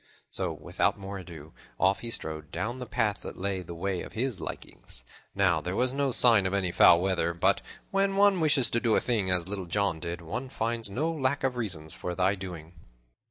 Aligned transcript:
So, 0.31 0.51
without 0.51 0.97
more 0.97 1.19
ado, 1.19 1.53
off 1.79 1.99
he 1.99 2.09
strode 2.09 2.49
down 2.51 2.79
the 2.79 2.87
path 2.87 3.21
that 3.21 3.37
lay 3.37 3.61
the 3.61 3.75
way 3.75 4.01
of 4.01 4.13
his 4.13 4.41
likings. 4.41 5.03
Now 5.35 5.61
there 5.61 5.75
was 5.75 5.93
no 5.93 6.11
sign 6.11 6.47
of 6.47 6.55
any 6.55 6.71
foul 6.71 6.99
weather, 6.99 7.35
but 7.35 7.61
when 7.91 8.15
one 8.15 8.39
wishes 8.39 8.71
to 8.71 8.79
do 8.79 8.95
a 8.95 8.99
thing, 8.99 9.29
as 9.29 9.47
Little 9.47 9.67
John 9.67 9.99
did, 9.99 10.19
one 10.21 10.49
finds 10.49 10.89
no 10.89 11.11
lack 11.11 11.43
of 11.43 11.55
reasons 11.55 11.93
for 11.93 12.15
the 12.15 12.33
doing. 12.35 12.73